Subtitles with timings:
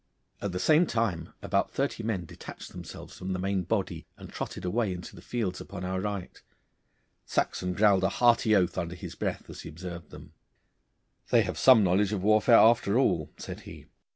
[0.41, 4.65] At the same time about thirty men detached themselves from the main body and trotted
[4.65, 6.41] away into the fields upon our right.
[7.23, 10.33] Saxon growled a hearty oath under his breath as he observed them.
[11.29, 13.85] 'They have some knowledge of warfare after all,' said he.